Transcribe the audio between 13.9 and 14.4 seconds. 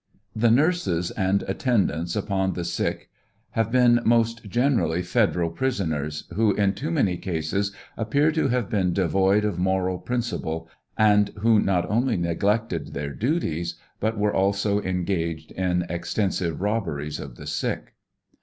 but were